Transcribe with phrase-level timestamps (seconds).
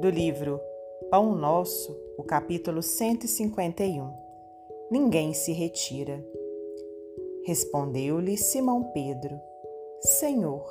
[0.00, 0.58] do livro
[1.10, 4.10] Pão Nosso, o capítulo 151.
[4.90, 6.24] Ninguém se retira.
[7.44, 9.38] Respondeu-lhe Simão Pedro:
[10.00, 10.66] Senhor,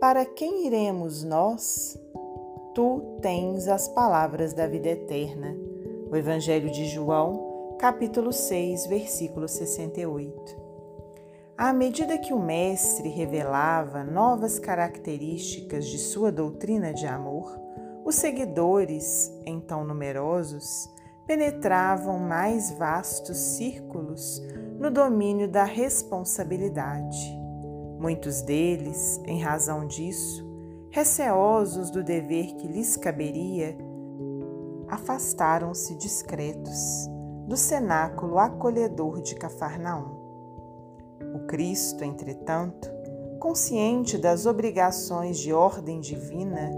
[0.00, 2.00] para quem iremos nós?
[2.74, 5.54] Tu tens as palavras da vida eterna.
[6.10, 10.58] O Evangelho de João, capítulo 6, versículo 68.
[11.58, 17.60] À medida que o Mestre revelava novas características de sua doutrina de amor,
[18.04, 20.90] os seguidores, então numerosos,
[21.26, 24.42] penetravam mais vastos círculos
[24.78, 27.38] no domínio da responsabilidade.
[27.98, 30.44] Muitos deles, em razão disso,
[30.90, 33.76] receosos do dever que lhes caberia,
[34.88, 37.08] afastaram-se discretos
[37.46, 40.18] do cenáculo acolhedor de Cafarnaum.
[41.34, 42.90] O Cristo, entretanto,
[43.38, 46.70] consciente das obrigações de ordem divina,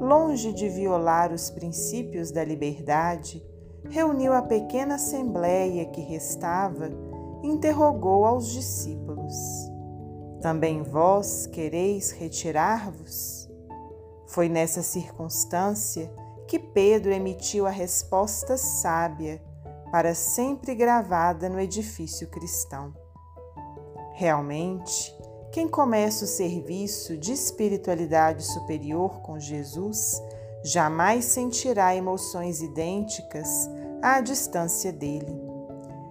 [0.00, 3.44] longe de violar os princípios da liberdade,
[3.88, 6.90] reuniu a pequena assembleia que restava
[7.42, 9.34] e interrogou aos discípulos:
[10.40, 13.48] Também vós quereis retirar-vos?
[14.26, 16.12] Foi nessa circunstância
[16.46, 19.42] que Pedro emitiu a resposta sábia,
[19.90, 22.92] para sempre gravada no edifício cristão.
[24.14, 25.17] Realmente,
[25.50, 30.22] quem começa o serviço de espiritualidade superior com Jesus
[30.62, 33.48] jamais sentirá emoções idênticas
[34.02, 35.40] à distância dele.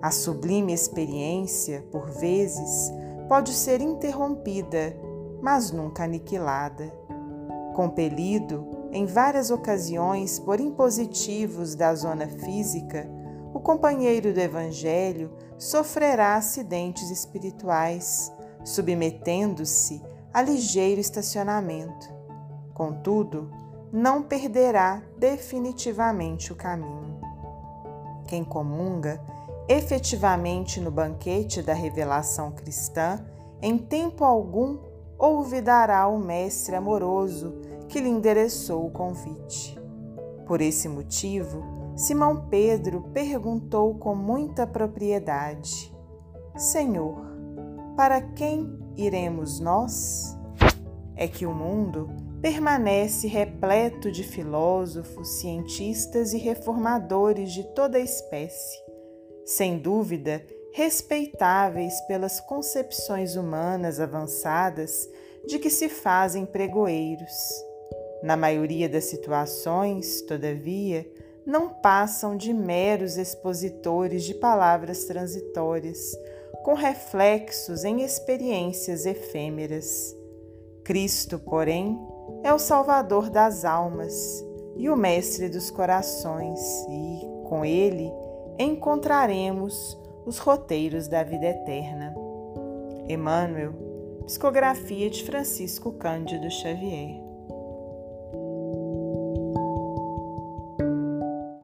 [0.00, 2.90] A sublime experiência, por vezes,
[3.28, 4.96] pode ser interrompida,
[5.42, 6.90] mas nunca aniquilada.
[7.74, 13.06] Compelido, em várias ocasiões, por impositivos da zona física,
[13.52, 18.32] o companheiro do Evangelho sofrerá acidentes espirituais
[18.68, 20.02] submetendo-se
[20.32, 22.06] a ligeiro estacionamento.
[22.74, 23.50] Contudo,
[23.90, 27.18] não perderá definitivamente o caminho.
[28.26, 29.20] Quem comunga
[29.66, 33.24] efetivamente no banquete da revelação cristã,
[33.62, 34.78] em tempo algum
[35.18, 37.54] olvidará o Mestre amoroso
[37.88, 39.78] que lhe endereçou o convite.
[40.46, 41.62] Por esse motivo,
[41.96, 45.90] Simão Pedro perguntou com muita propriedade:
[46.54, 47.37] Senhor,
[47.98, 50.38] para quem iremos nós?
[51.16, 52.08] É que o mundo
[52.40, 58.78] permanece repleto de filósofos, cientistas e reformadores de toda espécie,
[59.44, 65.10] sem dúvida respeitáveis pelas concepções humanas avançadas
[65.44, 67.34] de que se fazem pregoeiros.
[68.22, 71.04] Na maioria das situações, todavia,
[71.44, 76.16] não passam de meros expositores de palavras transitórias
[76.62, 80.16] com reflexos em experiências efêmeras.
[80.84, 81.98] Cristo, porém,
[82.42, 84.44] é o Salvador das almas
[84.76, 88.10] e o Mestre dos corações, e, com ele,
[88.58, 92.14] encontraremos os roteiros da vida eterna.
[93.08, 93.72] Emmanuel,
[94.24, 97.27] psicografia de Francisco Cândido Xavier.